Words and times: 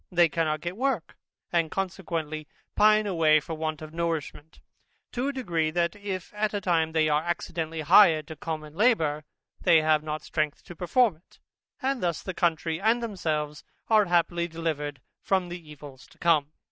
They 0.11 0.29
cannot 0.29 0.61
get 0.61 0.77
work, 0.77 1.15
and 1.53 1.69
consequently 1.69 2.47
pine 2.75 3.05
away 3.05 3.39
from 3.39 3.59
want 3.59 3.83
of 3.83 3.93
nourishment, 3.93 4.59
to 5.11 5.27
a 5.27 5.31
degree, 5.31 5.69
that 5.69 5.95
if 5.95 6.33
at 6.33 6.55
any 6.55 6.61
time 6.61 6.91
they 6.93 7.07
are 7.07 7.21
accidentally 7.21 7.81
hired 7.81 8.25
to 8.29 8.35
common 8.35 8.73
labour, 8.73 9.25
they 9.61 9.81
have 9.83 10.01
not 10.01 10.23
strength 10.23 10.63
to 10.63 10.75
perform 10.75 11.17
it, 11.17 11.37
and 11.83 12.01
thus 12.01 12.23
the 12.23 12.33
country 12.33 12.81
and 12.81 13.03
themselves 13.03 13.63
are 13.89 14.05
happily 14.05 14.47
delivered 14.47 15.01
from 15.21 15.49
the 15.49 15.69
evils 15.71 16.07
to 16.07 16.17
come. 16.17 16.51